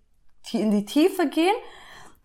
in 0.53 0.71
die 0.71 0.87
Tiefe 0.87 1.29
gehen, 1.29 1.55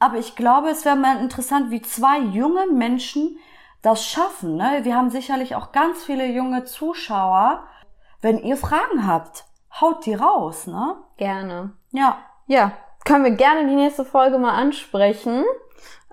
aber 0.03 0.17
ich 0.17 0.35
glaube, 0.35 0.69
es 0.69 0.83
wäre 0.83 0.97
mal 0.97 1.21
interessant, 1.21 1.71
wie 1.71 1.81
zwei 1.81 2.19
junge 2.19 2.67
Menschen 2.67 3.37
das 3.81 4.05
schaffen. 4.05 4.57
Ne? 4.57 4.79
Wir 4.83 4.97
haben 4.97 5.09
sicherlich 5.09 5.55
auch 5.55 5.71
ganz 5.71 6.03
viele 6.03 6.25
junge 6.25 6.65
Zuschauer. 6.65 7.63
Wenn 8.19 8.37
ihr 8.37 8.57
Fragen 8.57 9.07
habt, 9.07 9.45
haut 9.79 10.05
die 10.05 10.13
raus, 10.13 10.67
ne? 10.67 10.97
Gerne. 11.15 11.71
Ja. 11.91 12.17
Ja, 12.47 12.73
können 13.05 13.23
wir 13.23 13.31
gerne 13.31 13.65
die 13.67 13.75
nächste 13.75 14.03
Folge 14.03 14.37
mal 14.37 14.55
ansprechen. 14.55 15.45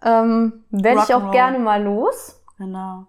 Ähm, 0.02 0.64
Werde 0.70 1.02
ich 1.02 1.14
auch 1.14 1.32
gerne 1.32 1.58
mal 1.58 1.82
los. 1.82 2.40
Genau. 2.58 3.06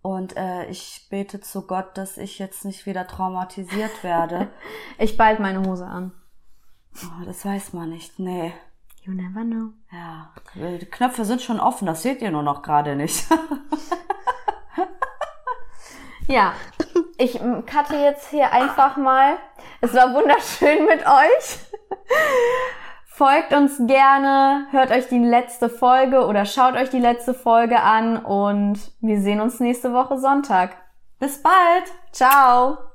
Und 0.00 0.34
äh, 0.38 0.64
ich 0.66 1.08
bete 1.10 1.40
zu 1.40 1.66
Gott, 1.66 1.98
dass 1.98 2.16
ich 2.16 2.38
jetzt 2.38 2.64
nicht 2.64 2.86
wieder 2.86 3.06
traumatisiert 3.06 4.02
werde. 4.02 4.48
Ich 4.98 5.16
bald 5.16 5.40
meine 5.40 5.66
Hose 5.66 5.86
an. 5.86 6.12
oh, 7.02 7.24
das 7.24 7.44
weiß 7.44 7.74
man 7.74 7.90
nicht. 7.90 8.18
Nee. 8.18 8.52
You 9.02 9.12
never 9.12 9.42
know. 9.42 9.72
Ja, 9.92 10.32
die 10.54 10.86
Knöpfe 10.86 11.24
sind 11.24 11.42
schon 11.42 11.60
offen, 11.60 11.86
das 11.86 12.02
seht 12.02 12.22
ihr 12.22 12.30
nur 12.30 12.42
noch 12.42 12.62
gerade 12.62 12.96
nicht. 12.96 13.26
Ja, 16.28 16.54
ich 17.18 17.38
cutte 17.38 17.96
jetzt 17.96 18.30
hier 18.30 18.52
einfach 18.52 18.96
mal. 18.96 19.36
Es 19.80 19.92
war 19.92 20.14
wunderschön 20.14 20.86
mit 20.86 21.04
euch. 21.04 21.58
Folgt 23.06 23.52
uns 23.52 23.76
gerne, 23.86 24.66
hört 24.70 24.90
euch 24.90 25.08
die 25.08 25.18
letzte 25.18 25.68
Folge 25.68 26.26
oder 26.26 26.46
schaut 26.46 26.74
euch 26.74 26.88
die 26.88 26.98
letzte 26.98 27.34
Folge 27.34 27.80
an 27.80 28.16
und 28.16 28.78
wir 29.00 29.20
sehen 29.20 29.40
uns 29.40 29.60
nächste 29.60 29.92
Woche 29.92 30.18
Sonntag. 30.18 30.76
Bis 31.18 31.42
bald! 31.42 31.92
Ciao! 32.12 32.91